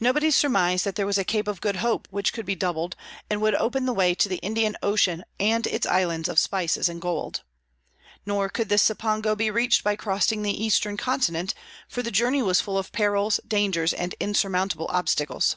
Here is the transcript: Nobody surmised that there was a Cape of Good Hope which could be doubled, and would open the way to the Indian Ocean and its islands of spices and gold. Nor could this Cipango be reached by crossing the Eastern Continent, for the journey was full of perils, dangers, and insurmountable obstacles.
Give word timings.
Nobody 0.00 0.32
surmised 0.32 0.84
that 0.84 0.96
there 0.96 1.06
was 1.06 1.16
a 1.16 1.22
Cape 1.22 1.46
of 1.46 1.60
Good 1.60 1.76
Hope 1.76 2.08
which 2.10 2.32
could 2.32 2.44
be 2.44 2.56
doubled, 2.56 2.96
and 3.30 3.40
would 3.40 3.54
open 3.54 3.86
the 3.86 3.92
way 3.92 4.12
to 4.12 4.28
the 4.28 4.38
Indian 4.38 4.76
Ocean 4.82 5.22
and 5.38 5.64
its 5.68 5.86
islands 5.86 6.28
of 6.28 6.40
spices 6.40 6.88
and 6.88 7.00
gold. 7.00 7.42
Nor 8.26 8.48
could 8.48 8.68
this 8.68 8.82
Cipango 8.82 9.36
be 9.36 9.52
reached 9.52 9.84
by 9.84 9.94
crossing 9.94 10.42
the 10.42 10.60
Eastern 10.64 10.96
Continent, 10.96 11.54
for 11.88 12.02
the 12.02 12.10
journey 12.10 12.42
was 12.42 12.60
full 12.60 12.76
of 12.76 12.90
perils, 12.90 13.38
dangers, 13.46 13.92
and 13.92 14.16
insurmountable 14.18 14.88
obstacles. 14.90 15.54